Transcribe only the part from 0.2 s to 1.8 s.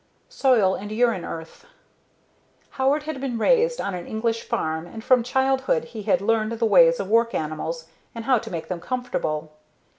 Soil and Urine Earth